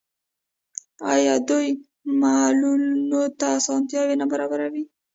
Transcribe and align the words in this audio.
آیا 1.13 1.35
دوی 1.49 1.67
معلولینو 2.21 3.23
ته 3.39 3.45
اسانتیاوې 3.59 4.15
نه 4.21 4.25
برابروي؟ 4.31 4.83